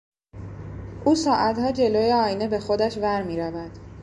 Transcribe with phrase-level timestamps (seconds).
[1.05, 3.71] او ساعتها جلو آینه به خودش ور میرود.